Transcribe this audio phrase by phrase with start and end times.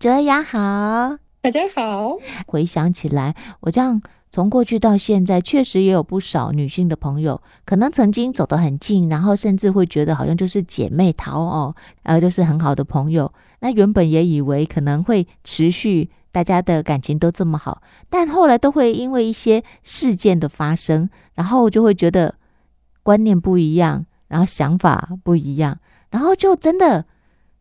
[0.00, 2.16] 哲雅好，大家好。
[2.46, 4.00] 回想起来，我这样
[4.30, 13.30] 从过去到现在，确实也有不少女性的朋友，可能曾经走得很近，然后甚至会觉得好像就是姐妹淘哦，然后就是很好的朋友。
[13.58, 22.36] 那原本也以为可能会持续，大家的感情都这么好，但后来都会因为一些事件的发生，然后就会觉得
[23.02, 27.04] 观念不一样，然后想法不一样，然后就真的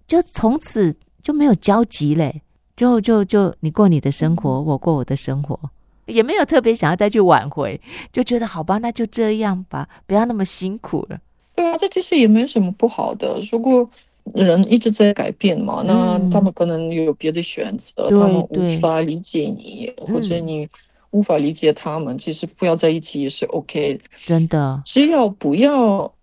[0.07, 2.41] 就从此就没有交集嘞，
[2.75, 5.59] 就就就你过你的生活，我过我的生活，
[6.05, 7.79] 也没有特别想要再去挽回，
[8.11, 11.19] 就觉得好吧，那就这样吧，不要那么辛苦了。
[11.55, 13.89] 对啊，这其实也没什么不好的，如果。
[14.35, 20.67] 人一直在改变嘛，那他们可能有别的选择，嗯、他们无法理解你，或者你
[21.09, 23.99] 无法理解他们，其实不要在一起也是 OK。
[24.27, 26.13] 真的，只要不要，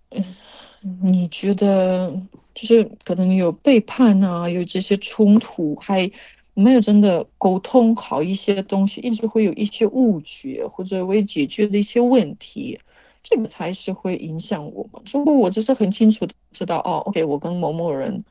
[1.02, 2.14] 你觉得
[2.56, 6.10] 就是可能有背叛啊，有这些冲突，还
[6.54, 12.76] 没有真的沟通好一些东西，一直会有一些误解或者未解决的一些问题。
[13.22, 15.02] 这个才是会影响我们。
[15.12, 18.24] 如果我就是很清楚的知道，哦，OK，我跟某某人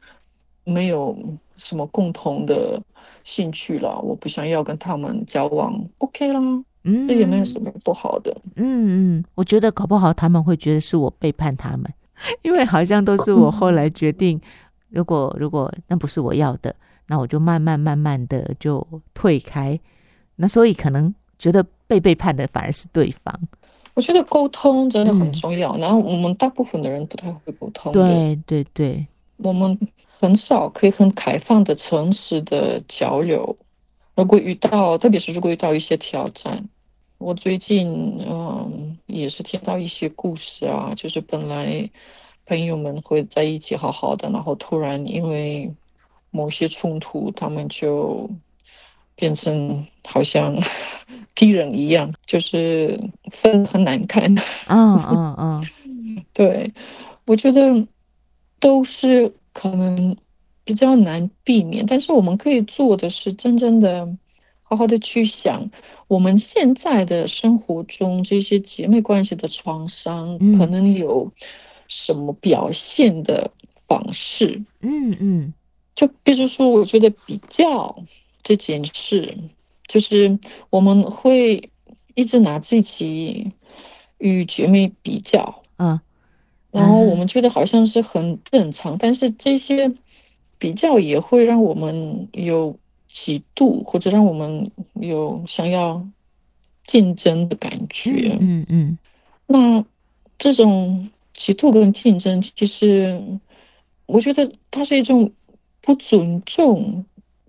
[0.63, 1.15] 没有
[1.57, 2.81] 什么共同的
[3.25, 6.39] 兴趣了，我不想要跟他们交往，OK 啦，
[6.83, 8.35] 嗯，这也没有什么不好的。
[8.55, 11.93] 嗯嗯，我觉得搞不好他们会觉得是我背叛他们，
[12.43, 14.39] 因为好像都是我后来决定，
[14.89, 16.75] 如果如果那不是我要的，
[17.07, 19.79] 那我就慢慢慢慢的就退开。
[20.37, 23.33] 那所以可能觉得被背叛的反而是对方。
[23.93, 27.93] 我觉得沟通真的很重要，嗯、然后我们大部分的人不太会沟通。
[27.93, 29.77] 对对对，我们
[30.19, 33.55] 很少可以很开放的、诚实的交流。
[34.15, 36.57] 如果遇到，特别是如果遇到一些挑战，
[37.25, 41.89] 我最近嗯也是听到一些故事啊，就是本来
[42.45, 45.73] 朋友们会在一起好好的，然后突然因为
[46.29, 48.29] 某些冲突，他们就。
[49.17, 50.53] 变成好像
[51.33, 52.99] 敌人一样，就是
[53.31, 54.25] 分很难看。
[54.67, 56.73] 嗯嗯嗯， 对，
[57.25, 57.87] 我觉得
[58.59, 60.17] 都是可能
[60.65, 64.05] 比较难避免，但是我们可以做的是真正的
[64.67, 65.69] 好好的去想，
[66.09, 71.31] 我们现在的生活中这些姐妹关系的创伤，可能有
[71.87, 73.49] 什么表现的
[73.87, 74.61] 方式。
[74.81, 75.53] 嗯嗯，
[75.95, 78.03] 就比如说，我觉得比较。
[78.47, 79.35] 这件事
[79.87, 80.37] 就是
[80.69, 81.71] 我们会
[82.13, 83.51] 一直拿自己
[84.19, 85.99] 与姐妹比较，嗯，
[86.69, 89.91] 然后我们觉得好像是很正常，但是这些
[90.59, 92.77] 比较也会让我们有
[93.15, 96.05] 嫉妒，或者让我们有想要
[96.83, 98.97] 竞争的感觉，嗯嗯。
[99.47, 99.85] 那
[100.37, 103.21] 这种嫉妒跟竞争，其实
[104.05, 105.31] 我觉得它是一种
[105.79, 107.05] 不尊重。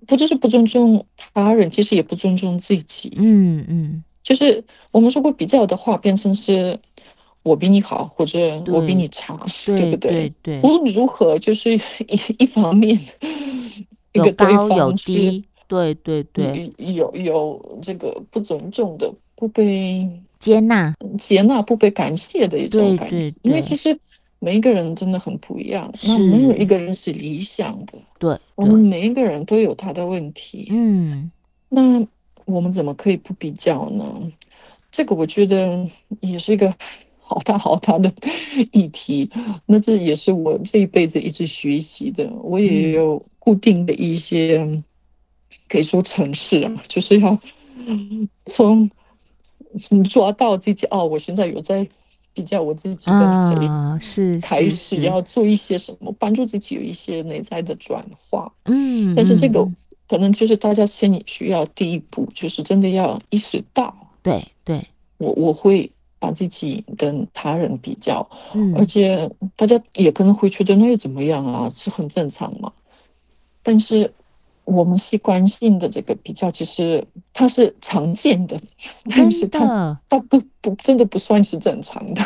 [0.07, 3.13] 不就是不尊重他人，其实也不尊重自己。
[3.17, 4.63] 嗯嗯，就是
[4.93, 6.79] 我们说过比较的话，变成是
[7.43, 8.39] 我比你好，或者
[8.69, 10.13] 我比你差，对，对不对？
[10.13, 10.61] 对对。
[10.63, 11.81] 无论如何，就是一
[12.39, 12.97] 一方面，
[14.13, 23.99] 一个对方有高有低，对对对，有有这个不尊重的、不被接纳、接纳不被感谢的一种感觉，对对对，因为其实。
[24.39, 27.95] 每一个人真的很不一样，那没有一个人是理想的。
[28.19, 30.69] 对，对，我们每一个人都有他的问题。
[30.71, 31.31] 嗯，
[31.71, 32.07] 那
[32.45, 34.31] 我们怎么可以不比较呢？
[34.93, 35.89] 这个我觉得
[36.21, 36.73] 也是一个
[37.19, 38.13] 好大好大的
[38.73, 39.29] 议题。
[39.65, 42.31] 那这也是我这一辈子一直学习的。
[42.43, 44.85] 我也有固定的一些，嗯、
[45.69, 47.39] 可以说城市啊， 就是要
[48.45, 48.91] 从
[50.05, 51.87] 抓到自己哦，我现在有在。
[52.37, 58.53] 比较我自己跟谁、啊、是开始要做一些什么，帮助自己有一些内在的转化。
[58.67, 59.67] 嗯，但是这个
[60.07, 64.87] 可能就是大家先需要第一步，就是真的要意识到，对对，
[65.17, 72.71] 我我会把自己跟他人比较，嗯，而且大家也可能会觉得那又怎么样啊，是很正常嘛。
[73.63, 74.13] 但是。
[74.67, 77.03] 我们习惯性的这个比较，其实
[77.33, 78.59] 它是常见的，
[79.09, 82.23] 但是它它不不真的不算是正常的。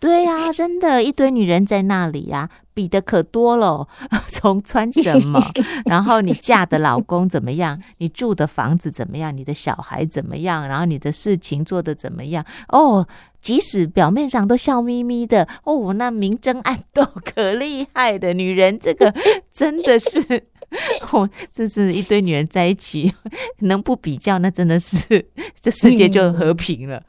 [0.00, 3.88] 对呀、啊，真的，一堆女人在那里呀、啊，比的可多了。
[4.30, 5.42] 从穿什么，
[5.86, 12.44] 然后你嫁的老公怎么样，你住的房子怎么样，你的小孩怎么样，然后你的事情做的怎么样？
[12.68, 13.08] 哦，
[13.42, 19.12] 即使表面上都笑眯眯的，哦，那明争暗斗 可厉害的女人，这个
[19.52, 20.46] 真的是。
[21.12, 23.12] 哦，这是一堆女人在一起，
[23.60, 24.96] 能不比较，那真的是
[25.60, 27.02] 这世界就和平了。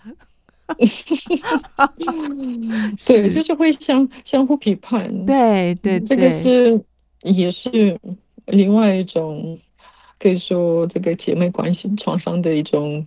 [2.07, 5.25] 嗯、对，就是会相相互批判。
[5.25, 6.79] 对对，对，这个是
[7.23, 7.99] 也是
[8.45, 9.57] 另外一种
[10.19, 13.03] 可以说这个姐妹关系创伤的一种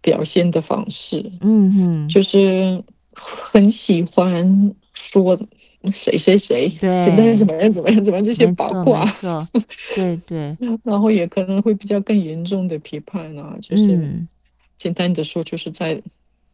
[0.00, 1.30] 表现的方式。
[1.40, 2.82] 嗯哼，就是
[3.14, 5.38] 很喜欢说
[5.90, 9.04] 谁谁谁对现在怎么样怎么样怎么样这些八卦。
[9.94, 13.98] 对对， 然后也可能会比较更严重的批判啊，就是
[14.76, 16.02] 简单的说，就是在。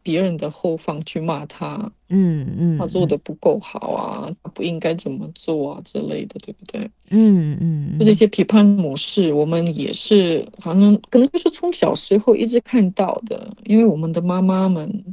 [0.03, 6.89] 别人的后方去骂他，嗯嗯，他做的不够好啊，他不应该怎么做啊之类的，对不对？
[7.09, 15.03] 嗯嗯，就这些批判模式，我们也是好像可能就是从小时候一直看到的，因为我们的妈妈们。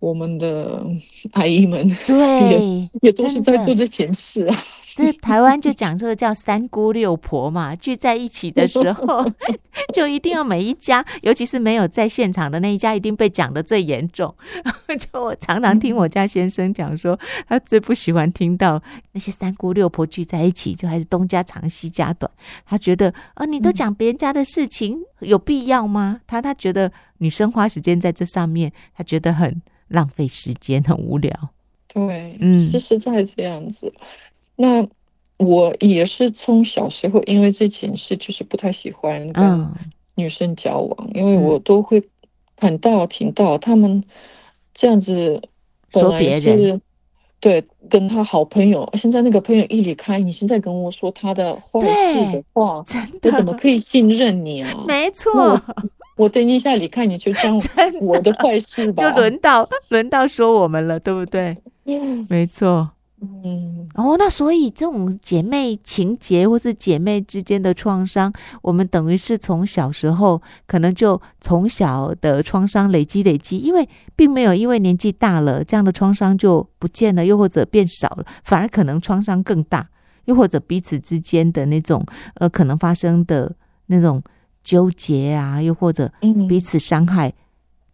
[0.00, 0.84] 我们的
[1.32, 2.16] 阿姨们对
[2.50, 2.60] 也
[3.02, 4.56] 也都是在做这件事啊。
[4.96, 9.24] 这台湾就讲这个叫三姑六婆嘛， 聚在一起的时候，
[9.94, 14.34] 就一定要每一家，尤其是没有在现场的那一家，一定被讲的最严重。
[14.98, 18.82] 就我常常听我家先生讲说，他最不喜欢听到
[19.12, 22.30] 那些三姑六婆聚在一起，就还是东家长西家短。
[22.66, 26.20] 他觉得啊，你都讲别人家的事情，有必要吗？
[26.26, 29.62] 他他觉得女生花时间在这上面，他觉得很。
[29.90, 31.30] 浪费时间，很无聊。
[31.92, 33.92] 对，嗯，是实在这样子。
[34.56, 34.88] 那
[35.36, 39.68] 我也是从小时候，因为这件事，就是不太喜欢跟
[40.14, 42.02] 女生交往，嗯、因为我都会
[42.56, 44.02] 看到、听到他们
[44.72, 45.42] 这样子。
[45.92, 46.80] 本来是
[47.40, 52.84] 对，跟他好朋友，现在那个朋友一离开，你现在跟我说他的坏事的话，
[53.22, 54.84] 我怎么可以信任你啊？
[54.86, 55.60] 没错。
[56.20, 57.56] 我等一下你看你就讲
[58.02, 61.56] 我 的坏事吧，就轮到轮到说我们了，对不对？
[61.86, 62.90] 嗯，没错。
[63.22, 68.30] 嗯，哦，那所以这种姐妹情结或是姐妹之间的创伤，
[68.60, 79.88] 我们等于是从小时候可能就从小的创伤累积累积，因为并没有因为年纪大了这样的创伤就不见了，又或者变少了，反而可能创伤更大，
[80.26, 83.54] 又或者彼此之间的那种呃可能发生的
[83.86, 84.22] 那种。
[84.62, 86.12] 纠结啊，又或者
[86.48, 87.34] 彼此伤害，嗯、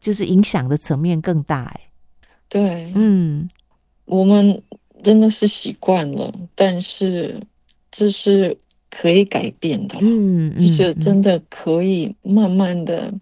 [0.00, 1.80] 就是影响的层面更大哎。
[2.48, 3.48] 对，嗯，
[4.04, 4.62] 我们
[5.02, 7.40] 真的是习惯了，但是
[7.90, 8.56] 这是
[8.90, 13.12] 可以改变的，嗯，就是真的可以慢慢的，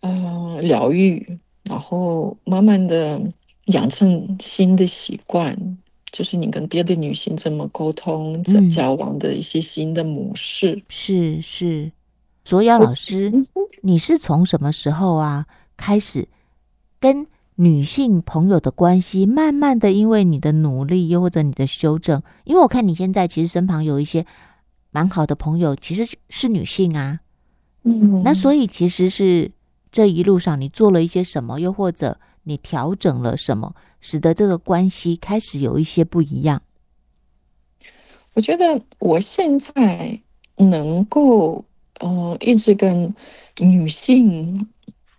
[0.00, 3.20] 嗯、呃，疗愈，然后慢慢的
[3.66, 5.76] 养成新的习惯，
[6.12, 11.92] 就是你跟别的女性怎么沟通、怎么交往的一些新的模式，嗯、是是。
[12.50, 13.32] 卓瑶老师，
[13.80, 16.26] 你是从什么时候啊开始
[16.98, 24.26] 跟女性朋友的关系，慢慢的因为你的努力，又或者你的修正，因为我看你现在其实身旁有一些
[24.90, 27.20] 蛮好的朋友，其实是女性啊，
[27.84, 29.52] 嗯，那所以其实是
[29.92, 36.60] 这一路上你做了一些什么，又或者你调整了什么，使得这个关系开始有一些不一样。
[38.34, 40.20] 我觉得我现在
[40.56, 41.64] 能够。
[42.00, 43.14] 呃，一直跟
[43.58, 44.66] 女性，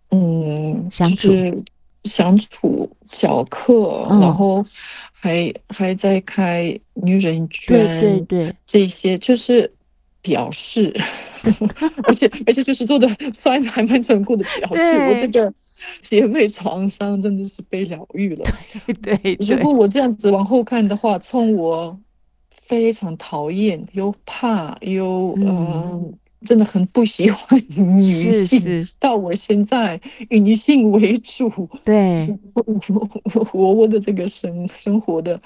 [0.10, 1.63] 嗯，相处、就是、
[2.04, 4.63] 相处、教课，嗯、然后
[5.12, 9.72] 还还在开女人圈，对对对，这些就是
[10.24, 10.92] 表示，
[12.04, 15.54] 而且而且就是做的算还蛮成功的表示，我这个
[16.01, 18.44] 姐妹创伤真的是被疗愈了。
[18.86, 22.00] 对对，对对，如果我这样子往后看的话，从我
[22.50, 25.45] 非常讨厌又怕又嗯。
[25.45, 28.95] 呃真的很不喜欢女性，是是。
[29.00, 32.36] 到我现在以女性为主，对，
[33.45, 35.40] 活我的这个生生活的，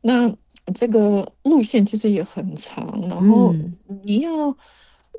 [0.00, 0.34] 那
[0.74, 3.54] 这个路线其实也很长，然后
[4.02, 4.56] 你要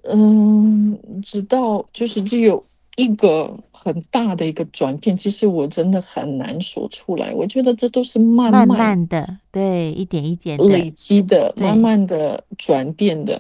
[0.04, 7.32] 嗯，嗯知道，就是只有一个很大的一个转变，其实我真的很难说出来。
[7.36, 13.40] 我觉得这都是慢慢，慢慢的，对，一点一点累积的，慢慢的转变的，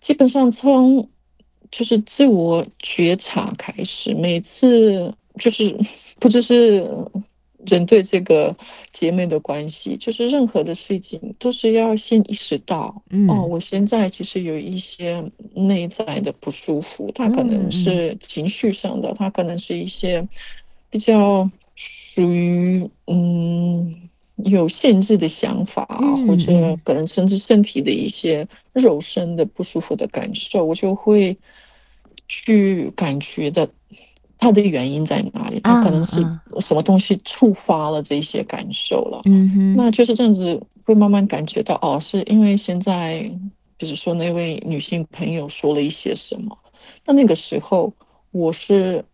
[0.00, 1.08] 基本上从。
[1.76, 5.76] 就是自我觉察开始，每次就是
[6.20, 6.88] 不只是
[7.66, 8.54] 人对这个
[8.92, 20.24] 姐妹的关系，就是任何的事情都是要先意识到，嗯、哦，我现在其实有一些内在的不舒服，它可能是情绪上的，它可能是一些
[20.88, 24.08] 比较属于嗯
[24.44, 31.36] 有限制的想法，嗯、或者可能甚至身体的一些肉身的不舒服的感受，我就会。
[32.28, 33.68] 去感觉的，
[34.38, 35.60] 它的原因在哪里？
[35.60, 36.20] 它可能是
[36.60, 39.22] 什么东西触发了这些感受了？
[39.26, 43.30] 嗯哼，那就是这样子，会慢慢感觉到哦，是因为现在，
[43.76, 46.56] 比如说那位女性朋友说了一些什么，
[47.06, 47.92] 那那个时候
[48.30, 49.04] 我是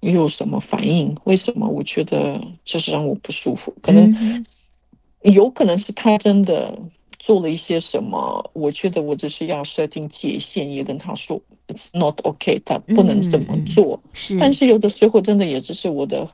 [0.00, 1.16] 有什么反应？
[1.24, 3.74] 为什么我觉得就是让我不舒服？
[3.82, 4.44] 可能
[5.22, 6.78] 有可能是他真的
[7.20, 14.00] 做了一些什么，我觉得我只是要设定界限，也跟他说 it's not okay，他不能这么做。
[14.02, 16.26] 嗯、是，但是有的时候真的也只是我的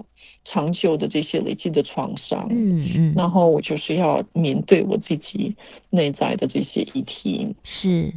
[0.44, 2.46] 长久的这些累积的创伤。
[2.52, 5.56] 嗯嗯，然后我就是要面对我自己
[5.90, 7.52] 内在的这些议题。
[7.64, 8.12] 是，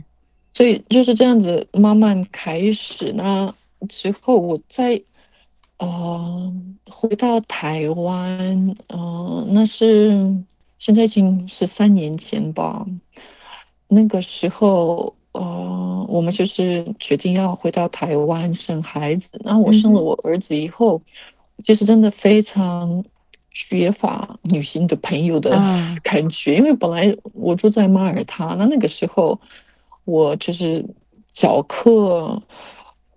[0.53, 3.11] 所以就是这样子慢慢开始。
[3.13, 3.51] 那
[3.89, 5.01] 之后我再
[5.79, 6.53] 呃
[6.88, 10.38] 回到台湾，呃，那是。
[10.79, 12.86] 现在已经是三年前吧，
[13.89, 19.39] 那个时候，呃，我们就是决定要回到台湾生孩子。
[19.43, 21.01] 然后我生了我儿子以后，
[21.63, 23.03] 就是真的非常
[23.51, 25.51] 缺乏女性的朋友的
[26.01, 29.38] 感觉，因为本来我住在马耳他，那那个时候
[30.05, 30.86] 我就是
[31.33, 32.41] 教课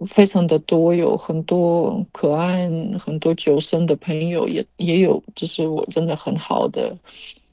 [0.07, 6.99] 非常的多，有很多可爱、很多旧生的朋友，也也有就是我真的很好的。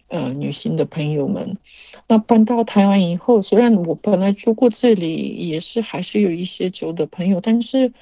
[0.09, 1.55] 呃，女性的朋友们，
[2.07, 7.93] 那搬到台湾以后，虽然我本来住过这里，也是还是有一些旧的朋友，但是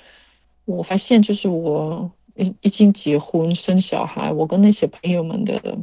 [0.63, 5.77] 我发现，就是我已已经结婚生小孩，我跟那些朋友们的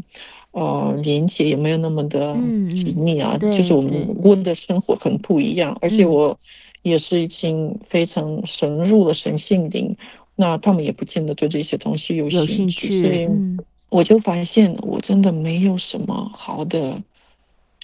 [0.52, 2.32] 呃连接也没有那么的
[2.74, 4.14] 紧密啊，嗯、就是我们。
[4.14, 6.34] 过的生活很不一样，而且我
[6.80, 9.96] 也是已经非常深入了神性灵，嗯、
[10.36, 13.26] 那他们也不见得对这些东西有兴趣，兴趣所以。
[13.26, 13.58] 嗯
[13.94, 17.00] 我就发现，我真的没有什么好的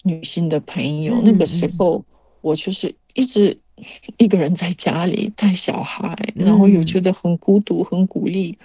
[0.02, 1.20] 女性的朋友。
[1.22, 2.04] 那个时候，
[2.40, 3.56] 我就是一直
[4.18, 8.58] 一个人在家里带小孩，然后又觉得很孤独、很孤立。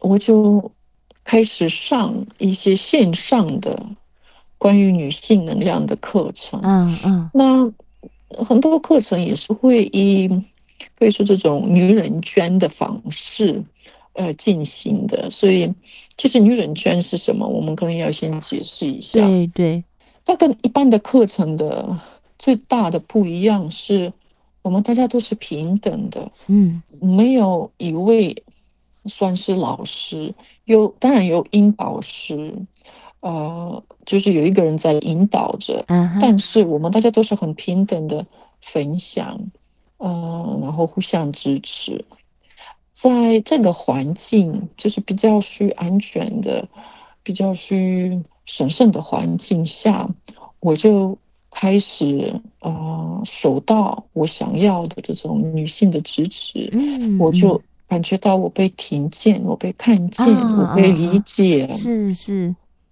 [0.00, 0.72] 我就
[1.22, 3.86] 开始上一些线上的
[4.58, 6.60] 关于女性能量的课程。
[6.64, 10.28] 嗯嗯，那很多课程也是会以
[10.98, 13.62] 可以说这种女人捐的方式。
[14.16, 15.72] 呃，进行的，所以
[16.16, 17.46] 其实女人圈是什么？
[17.46, 19.20] 我们可能要先解释一下。
[19.20, 19.84] 对对，
[20.24, 21.94] 它跟一般的课程的
[22.38, 24.10] 最大的不一样是，
[24.62, 28.42] 我们大家都是平等的，嗯，没有一位
[29.04, 32.54] 算是老师，有当然有引导师，
[33.20, 35.84] 呃，就是有一个人在引导着，
[36.20, 38.26] 但是我们大家都是很平等的
[38.62, 39.38] 分享，
[39.98, 42.02] 呃，然后互相支持。
[42.96, 46.66] 在这个环境，就是比较需安全的、
[47.22, 50.08] 比较需神圣的环境下，
[50.60, 51.18] 我就
[51.50, 56.70] 开始呃，收到我想要的这种女性的支持。
[56.72, 61.68] 嗯，我就感觉到我被听见，我被看见，啊、我被理解。
[61.74, 62.48] 是是，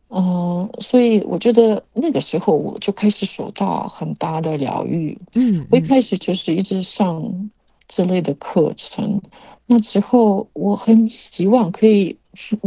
[0.08, 5.18] 嗯、呃，所以我觉得那个时候我就开始收到很大的疗愈。
[5.34, 7.48] 嗯，嗯，我一开始就是一直上
[7.86, 9.20] 这类的课程。
[9.66, 12.16] 那之后，我很希望可以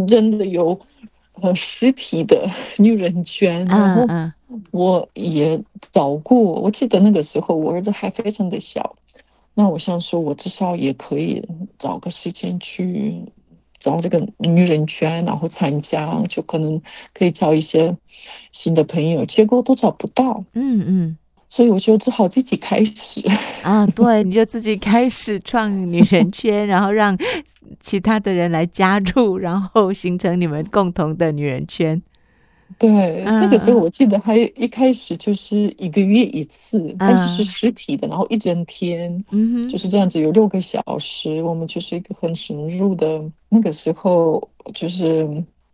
[0.07, 0.79] 真的有
[1.41, 4.07] 呃实体的 女人圈，然后
[4.71, 6.37] 我也找过。
[6.39, 8.95] 我记得那个时候我儿子还非常的小，
[9.53, 11.43] 那我想说，我至少也可以
[11.77, 13.21] 找个时间去
[13.77, 16.81] 找这个女人圈，然后参加，就可能
[17.13, 17.95] 可以交一些
[18.51, 19.23] 新的朋友。
[19.25, 20.43] 结果都找不到。
[20.53, 21.17] 嗯嗯。
[21.49, 23.21] 所以我就只好自己开始
[23.63, 27.17] 啊，对，你就自己开始创女人圈，然后让
[27.79, 32.01] 其他的人来加入，然后形成你们共同的女人圈。
[32.77, 39.17] 对，啊、那个时候我记得还一开始就是一个月一次，啊、但是是实体的，然后一整天，
[39.69, 43.23] 就是这样子，有六个小时，我们就是一个很深入的。
[43.47, 45.25] 那个时候就是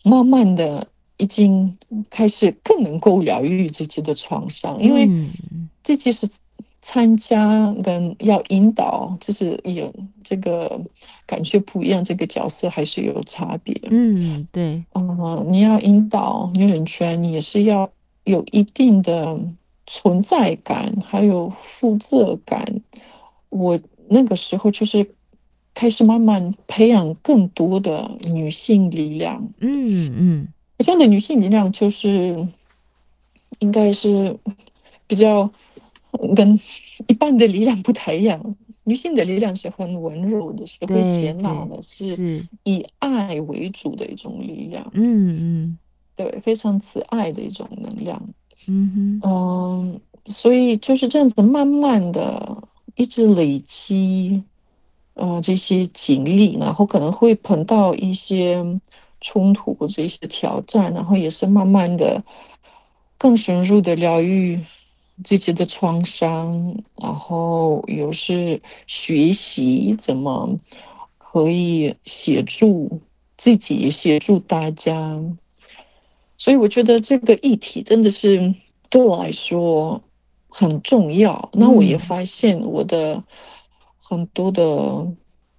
[0.06, 0.88] 慢慢的。
[1.18, 1.78] 已经
[2.10, 5.08] 开始更能够疗愈自己的创伤，因为
[5.84, 6.28] 自己是
[6.82, 10.82] 参加跟要引导，就是有这个
[11.26, 13.74] 感觉不一样，这个角色还是有差别。
[13.90, 17.90] 嗯，对，嗯，你要引导女人圈，你也是要
[18.24, 19.40] 有一定的
[19.88, 22.82] 存在感，还有负责感。
[23.50, 25.08] 我那个时候就是
[25.74, 29.48] 开始慢慢培养更多的女性力量。
[29.60, 30.14] 嗯嗯。
[30.18, 30.48] 嗯
[30.80, 32.46] 这样的女性力量就是，
[33.60, 34.38] 应该是
[35.08, 35.50] 比较
[36.36, 36.60] 跟
[37.08, 38.56] 一般的力量不太一样。
[38.84, 44.90] 女性的力量是很温柔的，是会接纳的，是以爱为主的一种力量。
[44.94, 45.78] 嗯嗯，
[46.16, 48.22] 对，非常慈爱的一种能量。
[48.68, 52.62] 嗯哼，嗯，所以就是这样子，慢慢的
[52.96, 54.44] 一直累积，
[55.14, 58.80] 呃，这些经历，然后可能会碰到一些。
[59.26, 62.22] 冲突或者一些挑战，然后也是慢慢的
[63.18, 64.60] 更深入的疗愈
[65.24, 70.60] 自己的创伤，然后又是学习怎么
[71.18, 73.02] 可以协助
[73.38, 75.22] 自己，协助大家。
[76.38, 78.54] 所以我觉得这个议题真的是
[78.90, 80.02] 对我来说
[80.50, 81.50] 很重要。
[81.54, 83.24] 那我也发现我的
[83.98, 85.08] 很多的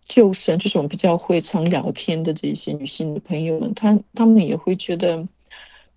[0.06, 5.26] 旧生，就是我们比较会常聊天的这些女性的朋友们，她她们也会觉得，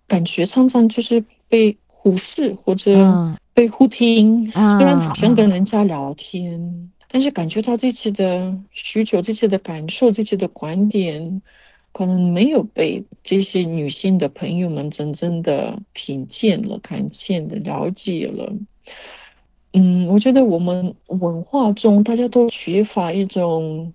[0.07, 4.45] 感觉常常就是被忽视或者被忽听。
[4.51, 11.41] 虽然好像跟人家聊天，但是感觉到这些的需求、这些的感受、这些的观点。
[11.91, 18.53] 可能没有被这些女性的朋友们真正的听见了、看见了、了解了。
[19.73, 23.91] 嗯，我觉得我们文化中大家都缺乏一种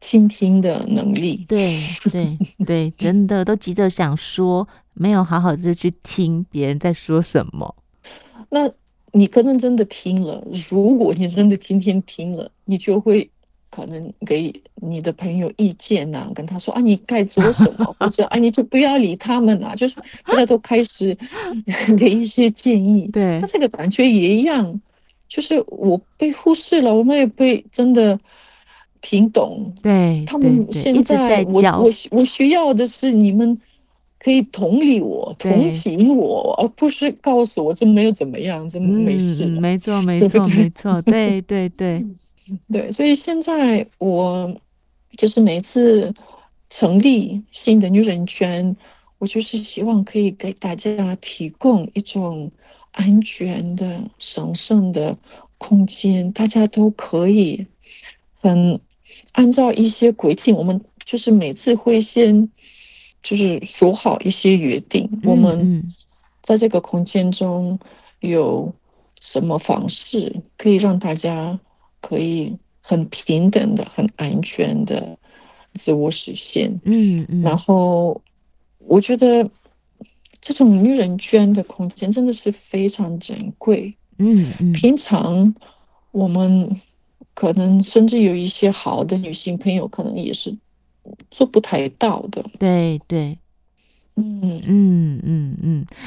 [0.00, 1.44] 倾听的能力。
[1.46, 1.78] 对
[2.10, 2.26] 对
[2.66, 7.76] 对，真的都急着想说，没有好好的去听别人在说什么。
[8.54, 8.70] 那
[9.12, 13.28] 你可能真的听了，如果你真的今天听了，你就会。
[13.74, 21.18] 可能给你的朋友意见呐、啊，跟他说啊，你该做什么，或者啊，你就不要理他们啊，就是大家都开始
[21.98, 23.08] 给一些建议。
[23.12, 24.80] 对，那这个感觉也一样，
[25.26, 28.16] 就是我被忽视了，我们也被真的
[29.00, 29.74] 听懂。
[29.82, 33.58] 对，他们现在，在我我我需要的是你们
[34.24, 39.60] 可以同理我、同情我，而不是告诉我这没有怎么样，这没事、嗯。
[39.60, 42.06] 没错， 没错，对对没错， 对对对。
[42.72, 44.58] 对，所以现在我
[45.18, 46.10] 就是每次
[46.70, 48.74] 成立新的女人圈，
[49.18, 52.50] 我就是希望可以给大家提供一种
[52.92, 55.14] 安全的、神圣的
[55.58, 57.66] 空间，大家都可以
[58.40, 58.80] 很
[59.32, 62.48] 按照一些规定，我们就是每次会先
[63.24, 65.82] 就是说好一些约定，我们
[66.40, 67.76] 在这个空间中
[68.20, 68.72] 有
[69.20, 71.58] 什么方式可以让大家。
[72.06, 75.16] 可以很平等的、很安全的
[75.72, 76.70] 自我实现。
[76.84, 78.20] 嗯嗯，然后
[78.76, 79.50] 我觉得
[80.38, 83.96] 这种女人捐的空间真的是非常珍贵。
[84.18, 85.54] 嗯嗯，平常
[86.10, 86.78] 我们
[87.32, 90.54] 可能甚至有一些好的女性朋友，可能也是
[91.30, 92.42] 做不太到的。
[92.58, 93.38] 对对，
[94.16, 95.86] 嗯嗯嗯嗯。